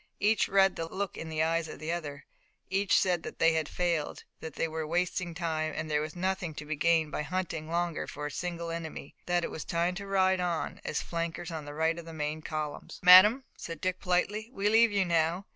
[0.19, 2.25] Each read the look in the eyes of the other.
[2.71, 6.55] Each said that they had failed, that they were wasting time, that there was nothing
[6.55, 10.07] to be gained by hunting longer for a single enemy, that it was time to
[10.07, 12.87] ride on, as flankers on the right of the main column.
[13.03, 15.45] "Madame," said Dick politely, "we leave you now.